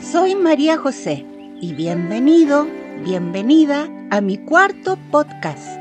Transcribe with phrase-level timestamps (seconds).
[0.00, 1.26] Soy María José
[1.60, 2.64] y bienvenido,
[3.02, 5.80] bienvenida a mi cuarto podcast.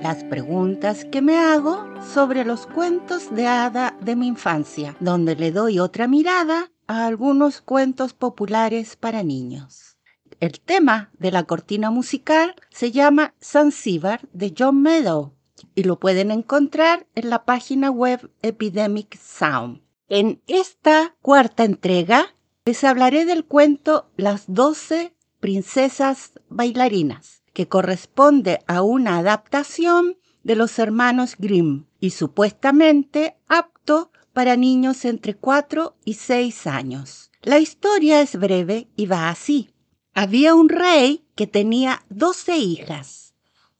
[0.00, 1.84] Las preguntas que me hago
[2.14, 7.60] sobre los cuentos de hada de mi infancia, donde le doy otra mirada a algunos
[7.60, 9.98] cuentos populares para niños.
[10.38, 15.34] El tema de la cortina musical se llama Zanzíbar de John Meadow
[15.74, 19.82] y lo pueden encontrar en la página web Epidemic Sound.
[20.08, 28.82] En esta cuarta entrega les hablaré del cuento Las doce princesas bailarinas, que corresponde a
[28.82, 36.66] una adaptación de los hermanos Grimm y supuestamente apto para niños entre 4 y 6
[36.66, 37.30] años.
[37.42, 39.70] La historia es breve y va así.
[40.12, 43.34] Había un rey que tenía 12 hijas.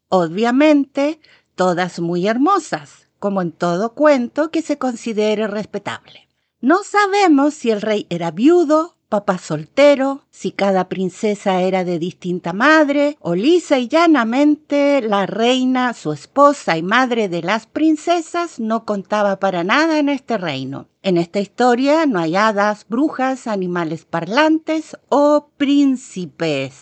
[0.09, 1.21] Obviamente,
[1.55, 6.30] todas muy hermosas, como en todo cuento que se considere respetable.
[6.63, 12.53] No sabemos si el rey era viudo, papá soltero, si cada princesa era de distinta
[12.53, 18.85] madre, o lisa y llanamente la reina, su esposa y madre de las princesas, no
[18.85, 20.89] contaba para nada en este reino.
[21.03, 26.75] En esta historia no hay hadas, brujas, animales parlantes o príncipes.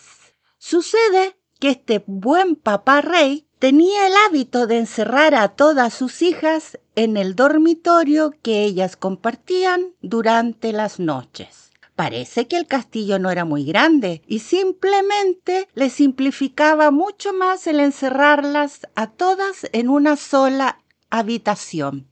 [0.58, 6.78] Sucede que este buen papá rey tenía el hábito de encerrar a todas sus hijas
[6.94, 11.70] en el dormitorio que ellas compartían durante las noches.
[11.96, 17.80] Parece que el castillo no era muy grande y simplemente le simplificaba mucho más el
[17.80, 22.08] encerrarlas a todas en una sola habitación,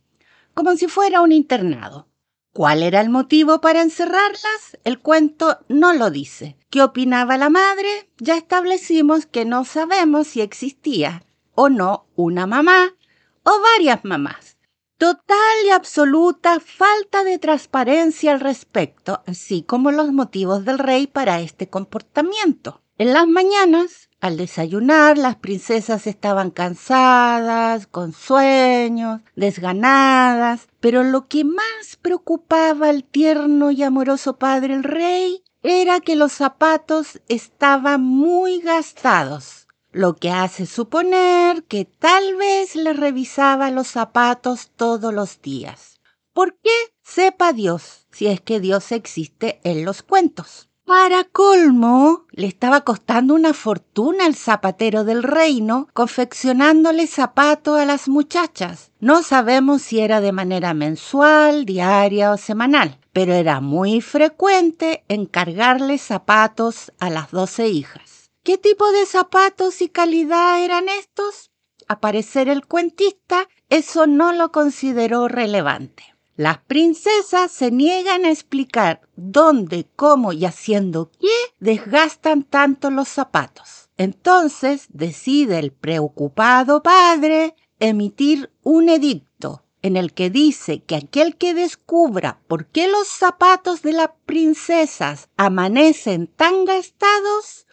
[0.54, 2.08] como si fuera un internado.
[2.52, 4.78] ¿Cuál era el motivo para encerrarlas?
[4.82, 6.56] El cuento no lo dice.
[6.70, 8.10] ¿Qué opinaba la madre?
[8.16, 11.25] Ya establecimos que no sabemos si existía
[11.56, 12.94] o no una mamá
[13.42, 14.56] o varias mamás.
[14.98, 21.40] Total y absoluta falta de transparencia al respecto, así como los motivos del rey para
[21.40, 22.80] este comportamiento.
[22.96, 31.44] En las mañanas, al desayunar, las princesas estaban cansadas, con sueños, desganadas, pero lo que
[31.44, 38.60] más preocupaba al tierno y amoroso padre el rey era que los zapatos estaban muy
[38.60, 39.65] gastados
[39.96, 46.00] lo que hace suponer que tal vez le revisaba los zapatos todos los días.
[46.34, 46.70] ¿Por qué?
[47.02, 50.68] Sepa Dios, si es que Dios existe en los cuentos.
[50.84, 58.06] Para colmo, le estaba costando una fortuna al zapatero del reino confeccionándole zapatos a las
[58.06, 58.92] muchachas.
[59.00, 65.96] No sabemos si era de manera mensual, diaria o semanal, pero era muy frecuente encargarle
[65.96, 68.15] zapatos a las doce hijas.
[68.46, 71.50] ¿Qué tipo de zapatos y calidad eran estos?
[71.88, 76.04] A parecer el cuentista, eso no lo consideró relevante.
[76.36, 83.90] Las princesas se niegan a explicar dónde, cómo y haciendo qué desgastan tanto los zapatos.
[83.96, 91.52] Entonces decide el preocupado padre emitir un edicto en el que dice que aquel que
[91.52, 97.65] descubra por qué los zapatos de las princesas amanecen tan gastados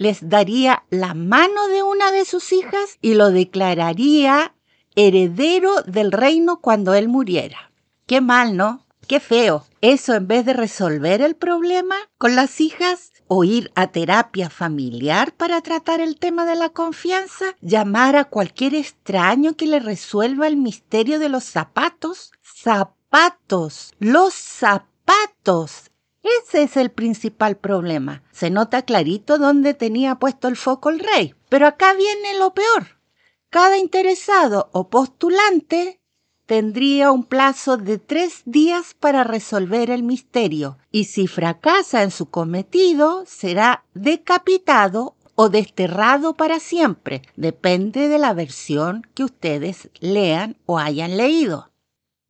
[0.00, 4.54] les daría la mano de una de sus hijas y lo declararía
[4.96, 7.70] heredero del reino cuando él muriera.
[8.06, 8.86] Qué mal, ¿no?
[9.06, 9.66] Qué feo.
[9.82, 15.34] Eso en vez de resolver el problema con las hijas o ir a terapia familiar
[15.34, 20.56] para tratar el tema de la confianza, llamar a cualquier extraño que le resuelva el
[20.56, 22.32] misterio de los zapatos.
[22.42, 23.92] Zapatos.
[23.98, 25.89] Los zapatos.
[26.22, 28.22] Ese es el principal problema.
[28.30, 31.34] Se nota clarito dónde tenía puesto el foco el rey.
[31.48, 33.00] Pero acá viene lo peor.
[33.48, 36.00] Cada interesado o postulante
[36.46, 42.26] tendría un plazo de tres días para resolver el misterio y si fracasa en su
[42.26, 47.22] cometido será decapitado o desterrado para siempre.
[47.36, 51.72] Depende de la versión que ustedes lean o hayan leído.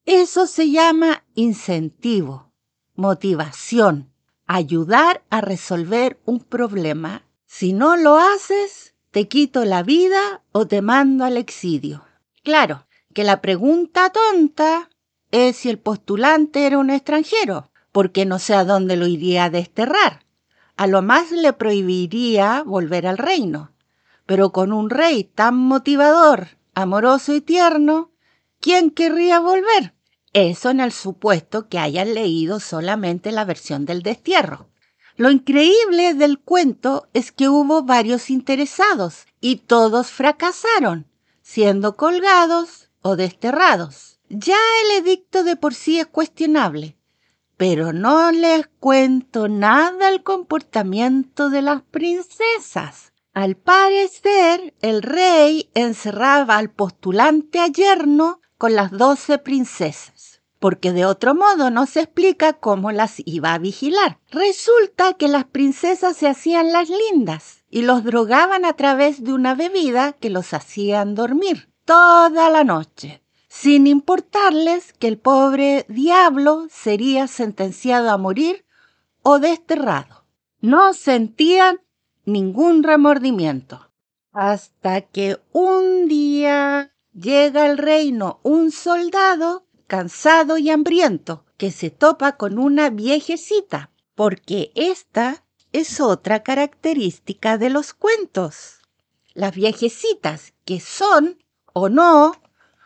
[0.04, 2.49] Eso se llama incentivo
[3.00, 4.12] motivación,
[4.46, 7.24] ayudar a resolver un problema.
[7.46, 12.04] Si no lo haces, te quito la vida o te mando al exilio.
[12.44, 14.90] Claro, que la pregunta tonta
[15.30, 19.50] es si el postulante era un extranjero, porque no sé a dónde lo iría a
[19.50, 20.26] desterrar.
[20.76, 23.72] A lo más le prohibiría volver al reino.
[24.26, 28.12] Pero con un rey tan motivador, amoroso y tierno,
[28.60, 29.94] ¿quién querría volver?
[30.32, 34.68] Eso en el supuesto que hayan leído solamente la versión del destierro.
[35.16, 41.06] Lo increíble del cuento es que hubo varios interesados y todos fracasaron,
[41.42, 44.20] siendo colgados o desterrados.
[44.28, 46.96] Ya el edicto de por sí es cuestionable,
[47.56, 53.12] pero no les cuento nada del comportamiento de las princesas.
[53.34, 60.12] Al parecer, el rey encerraba al postulante a yerno con las doce princesas,
[60.60, 64.20] porque de otro modo no se explica cómo las iba a vigilar.
[64.30, 69.56] Resulta que las princesas se hacían las lindas y los drogaban a través de una
[69.56, 73.20] bebida que los hacían dormir toda la noche
[73.50, 78.64] sin importarles que el pobre diablo sería sentenciado a morir
[79.22, 80.24] o desterrado.
[80.60, 81.80] No sentían
[82.24, 83.90] ningún remordimiento.
[84.32, 92.36] Hasta que un día llega al reino un soldado cansado y hambriento que se topa
[92.36, 95.42] con una viejecita, porque esta
[95.72, 98.82] es otra característica de los cuentos.
[99.34, 101.42] Las viejecitas, que son
[101.72, 102.40] o no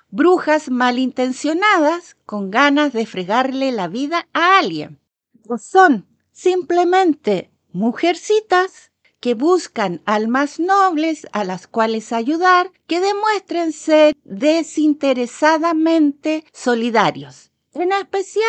[0.08, 4.98] brujas malintencionadas con ganas de fregarle la vida a alguien.
[5.46, 8.92] O son simplemente mujercitas
[9.24, 18.44] que buscan almas nobles a las cuales ayudar, que demuestren ser desinteresadamente solidarios, en especial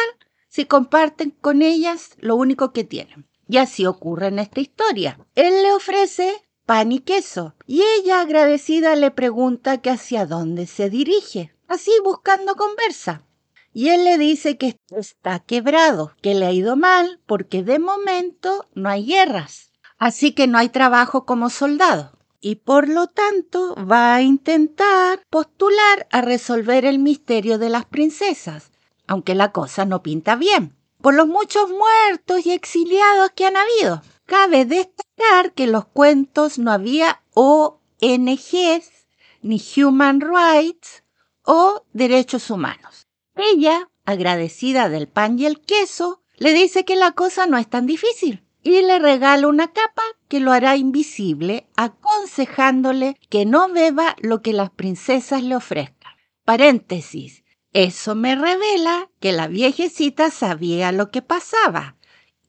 [0.49, 3.25] si comparten con ellas lo único que tienen.
[3.47, 5.17] Y así ocurre en esta historia.
[5.35, 10.89] Él le ofrece pan y queso, y ella agradecida le pregunta que hacia dónde se
[10.89, 13.23] dirige así buscando conversa.
[13.71, 18.67] Y él le dice que está quebrado, que le ha ido mal porque de momento
[18.73, 22.11] no hay guerras, así que no hay trabajo como soldado.
[22.41, 28.71] Y por lo tanto va a intentar postular a resolver el misterio de las princesas,
[29.07, 34.03] aunque la cosa no pinta bien, por los muchos muertos y exiliados que han habido.
[34.25, 38.91] Cabe destacar que en los cuentos no había ONGs
[39.41, 41.03] ni Human Rights
[41.43, 43.07] o derechos humanos.
[43.35, 47.85] Ella, agradecida del pan y el queso, le dice que la cosa no es tan
[47.87, 54.41] difícil y le regala una capa que lo hará invisible, aconsejándole que no beba lo
[54.41, 56.13] que las princesas le ofrezcan.
[56.43, 57.43] Paréntesis.
[57.73, 61.95] Eso me revela que la viejecita sabía lo que pasaba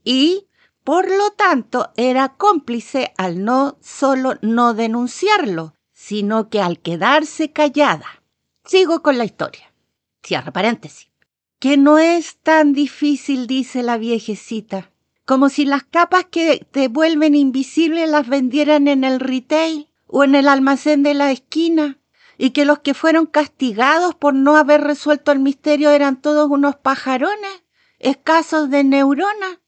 [0.04, 0.48] y,
[0.84, 8.22] por lo tanto, era cómplice al no solo no denunciarlo, sino que al quedarse callada.
[8.64, 9.74] Sigo con la historia.
[10.22, 11.10] Cierra paréntesis.
[11.58, 14.92] Que no es tan difícil, dice la viejecita,
[15.26, 20.36] como si las capas que te vuelven invisible las vendieran en el retail o en
[20.36, 21.98] el almacén de la esquina,
[22.38, 26.76] y que los que fueron castigados por no haber resuelto el misterio eran todos unos
[26.76, 27.64] pajarones,
[27.98, 29.58] escasos de neuronas,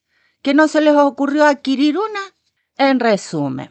[0.43, 2.21] que no se les ocurrió adquirir una.
[2.77, 3.71] En resumen,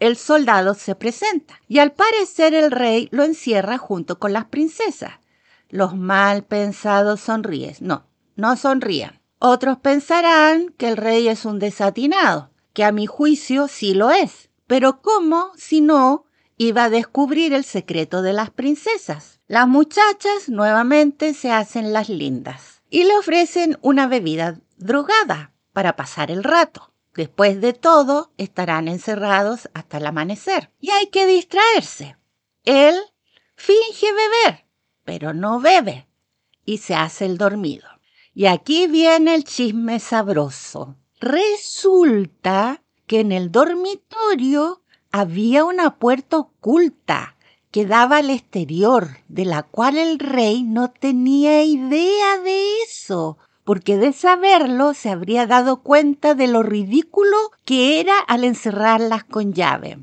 [0.00, 5.12] el soldado se presenta y al parecer el rey lo encierra junto con las princesas.
[5.70, 7.76] Los mal pensados sonríen.
[7.80, 8.04] No,
[8.36, 9.21] no sonrían.
[9.44, 14.50] Otros pensarán que el rey es un desatinado, que a mi juicio sí lo es.
[14.68, 16.26] Pero ¿cómo, si no,
[16.58, 19.40] iba a descubrir el secreto de las princesas?
[19.48, 26.30] Las muchachas nuevamente se hacen las lindas y le ofrecen una bebida drogada para pasar
[26.30, 26.92] el rato.
[27.12, 32.16] Después de todo, estarán encerrados hasta el amanecer y hay que distraerse.
[32.62, 32.94] Él
[33.56, 34.66] finge beber,
[35.02, 36.06] pero no bebe
[36.64, 37.91] y se hace el dormido.
[38.34, 40.96] Y aquí viene el chisme sabroso.
[41.20, 47.36] Resulta que en el dormitorio había una puerta oculta
[47.70, 53.96] que daba al exterior, de la cual el rey no tenía idea de eso, porque
[53.96, 59.98] de saberlo se habría dado cuenta de lo ridículo que era al encerrarlas con llave.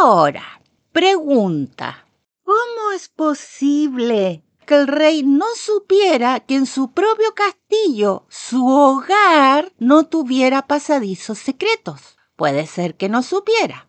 [0.00, 0.62] Ahora,
[0.92, 2.06] pregunta,
[2.44, 10.06] ¿cómo es posible el rey no supiera que en su propio castillo, su hogar, no
[10.06, 12.16] tuviera pasadizos secretos?
[12.36, 13.88] Puede ser que no supiera.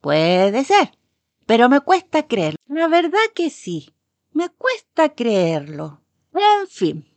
[0.00, 0.96] Puede ser.
[1.46, 2.56] Pero me cuesta creer.
[2.66, 3.94] La verdad que sí.
[4.32, 6.02] Me cuesta creerlo.
[6.34, 7.08] En fin,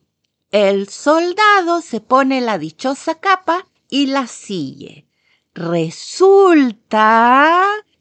[0.51, 5.07] el soldado se pone la dichosa capa y la sigue.
[5.53, 6.83] Resulta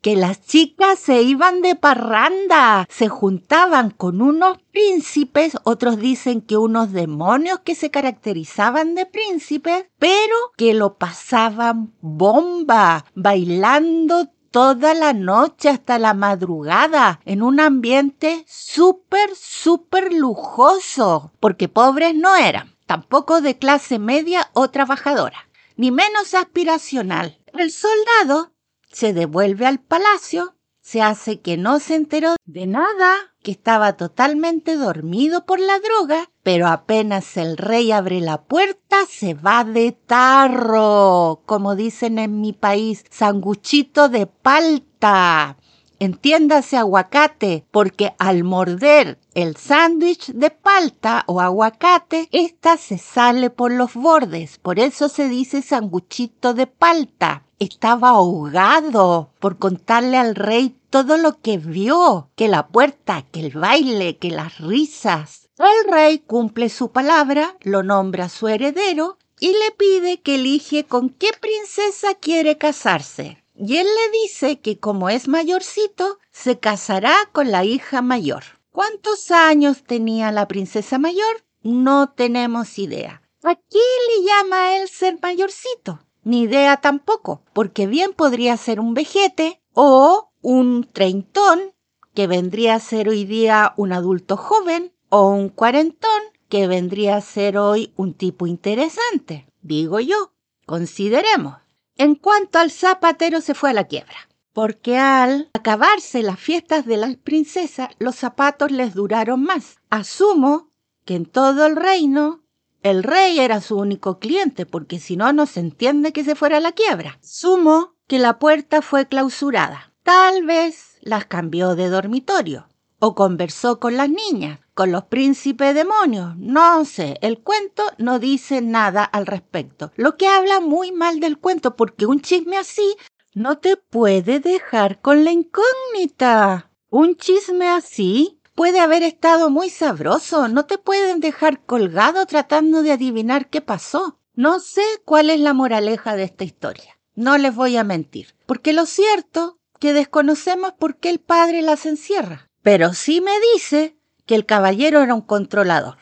[0.00, 6.57] que las chicas se iban de parranda, se juntaban con unos príncipes, otros dicen que
[6.57, 15.12] unos demonios que se caracterizaban de príncipes, pero que lo pasaban bomba, bailando toda la
[15.12, 23.40] noche hasta la madrugada en un ambiente súper, súper lujoso, porque pobres no eran, tampoco
[23.40, 27.38] de clase media o trabajadora, ni menos aspiracional.
[27.52, 28.52] El soldado
[28.90, 34.76] se devuelve al palacio, se hace que no se enteró de nada, que estaba totalmente
[34.76, 41.42] dormido por la droga, pero apenas el rey abre la puerta, se va de tarro,
[41.47, 45.56] como dicen en mi país, sanguchito de palta.
[46.02, 53.71] Entiéndase aguacate, porque al morder el sándwich de palta o aguacate, esta se sale por
[53.71, 54.57] los bordes.
[54.57, 57.42] Por eso se dice sanguchito de palta.
[57.59, 63.50] Estaba ahogado por contarle al rey todo lo que vio, que la puerta, que el
[63.50, 65.50] baile, que las risas.
[65.59, 71.11] El rey cumple su palabra, lo nombra su heredero y le pide que elige con
[71.11, 77.50] qué princesa quiere casarse y él le dice que como es mayorcito, se casará con
[77.50, 78.45] la hija mayor.
[78.71, 81.45] ¿Cuántos años tenía la princesa mayor?
[81.62, 83.23] No tenemos idea.
[83.42, 83.78] ¿A qué
[84.09, 86.00] le llama él ser mayorcito?
[86.23, 91.75] Ni idea tampoco, porque bien podría ser un vejete o un treintón,
[92.14, 97.21] que vendría a ser hoy día un adulto joven, o un cuarentón, que vendría a
[97.21, 99.47] ser hoy un tipo interesante.
[99.62, 100.33] Digo yo,
[100.66, 101.57] consideremos.
[102.00, 106.97] En cuanto al zapatero se fue a la quiebra, porque al acabarse las fiestas de
[106.97, 109.80] las princesas, los zapatos les duraron más.
[109.90, 110.71] Asumo
[111.04, 112.40] que en todo el reino
[112.83, 116.57] el rey era su único cliente, porque si no, no se entiende que se fuera
[116.57, 117.19] a la quiebra.
[117.21, 119.92] Sumo que la puerta fue clausurada.
[120.02, 122.69] Tal vez las cambió de dormitorio
[123.00, 126.37] o conversó con las niñas, con los príncipes demonios.
[126.37, 129.90] No sé, el cuento no dice nada al respecto.
[129.97, 132.97] Lo que habla muy mal del cuento, porque un chisme así
[133.35, 136.71] no te puede dejar con la incógnita.
[136.90, 142.92] Un chisme así puede haber estado muy sabroso, no te pueden dejar colgado tratando de
[142.92, 144.19] adivinar qué pasó.
[144.35, 146.99] No sé cuál es la moraleja de esta historia.
[147.14, 151.87] No les voy a mentir, porque lo cierto que desconocemos por qué el padre las
[151.87, 152.50] encierra.
[152.62, 155.97] Pero sí me dice que el caballero era un controlador.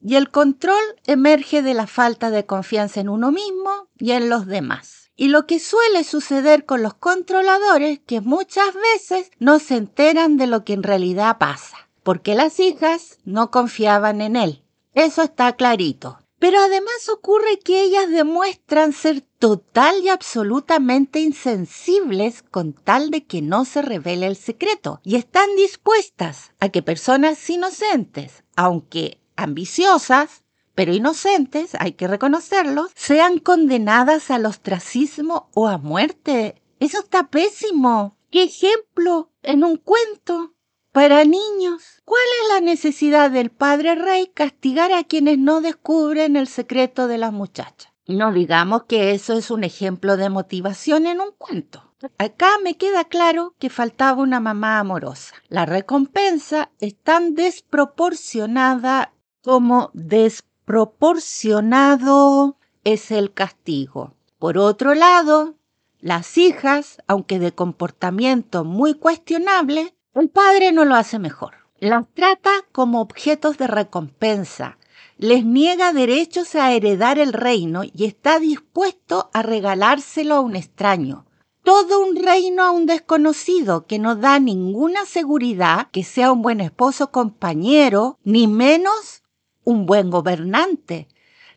[0.00, 4.46] Y el control emerge de la falta de confianza en uno mismo y en los
[4.46, 5.10] demás.
[5.16, 10.46] Y lo que suele suceder con los controladores, que muchas veces no se enteran de
[10.46, 14.62] lo que en realidad pasa, porque las hijas no confiaban en él.
[14.94, 16.20] Eso está clarito.
[16.38, 23.42] Pero además ocurre que ellas demuestran ser total y absolutamente insensibles con tal de que
[23.42, 30.94] no se revele el secreto y están dispuestas a que personas inocentes, aunque ambiciosas, pero
[30.94, 36.62] inocentes, hay que reconocerlo, sean condenadas al ostracismo o a muerte.
[36.78, 38.16] Eso está pésimo.
[38.30, 40.54] ¿Qué ejemplo en un cuento?
[40.98, 46.48] Para niños, ¿cuál es la necesidad del padre rey castigar a quienes no descubren el
[46.48, 47.92] secreto de las muchachas?
[48.08, 51.94] No digamos que eso es un ejemplo de motivación en un cuento.
[52.18, 55.36] Acá me queda claro que faltaba una mamá amorosa.
[55.48, 59.12] La recompensa es tan desproporcionada
[59.44, 64.14] como desproporcionado es el castigo.
[64.40, 65.54] Por otro lado,
[66.00, 71.54] las hijas, aunque de comportamiento muy cuestionable, el padre no lo hace mejor.
[71.80, 74.78] Las trata como objetos de recompensa,
[75.16, 81.26] les niega derechos a heredar el reino y está dispuesto a regalárselo a un extraño.
[81.64, 86.60] Todo un reino a un desconocido que no da ninguna seguridad que sea un buen
[86.60, 89.22] esposo compañero, ni menos
[89.64, 91.08] un buen gobernante.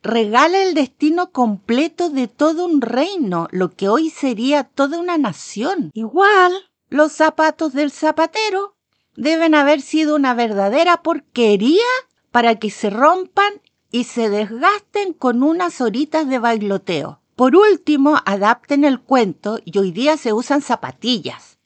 [0.03, 5.91] Regala el destino completo de todo un reino, lo que hoy sería toda una nación.
[5.93, 6.51] Igual
[6.91, 8.75] los zapatos del zapatero
[9.15, 11.88] deben haber sido una verdadera porquería
[12.31, 13.53] para que se rompan
[13.91, 17.21] y se desgasten con unas horitas de bailoteo.
[17.38, 21.60] Por último, adapten el cuento y hoy día se usan zapatillas.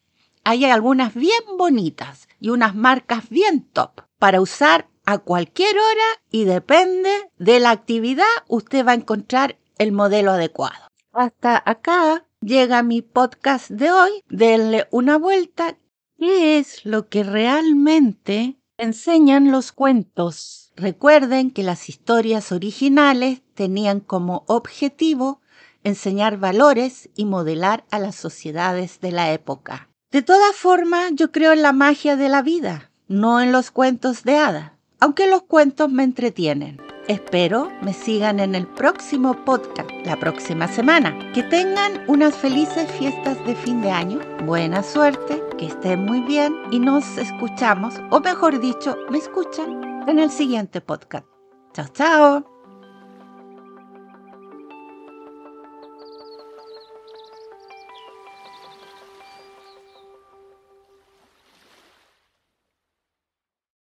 [0.43, 6.45] Hay algunas bien bonitas y unas marcas bien top para usar a cualquier hora y
[6.45, 10.85] depende de la actividad usted va a encontrar el modelo adecuado.
[11.13, 14.11] Hasta acá llega mi podcast de hoy.
[14.29, 15.77] Denle una vuelta.
[16.17, 20.71] ¿Qué es lo que realmente enseñan los cuentos?
[20.75, 25.41] Recuerden que las historias originales tenían como objetivo
[25.83, 29.89] enseñar valores y modelar a las sociedades de la época.
[30.11, 34.23] De todas formas, yo creo en la magia de la vida, no en los cuentos
[34.23, 36.79] de hadas, aunque los cuentos me entretienen.
[37.07, 41.15] Espero me sigan en el próximo podcast la próxima semana.
[41.33, 46.55] Que tengan unas felices fiestas de fin de año, buena suerte, que estén muy bien
[46.71, 51.27] y nos escuchamos, o mejor dicho, me escuchan en el siguiente podcast.
[51.73, 52.54] Chao, chao.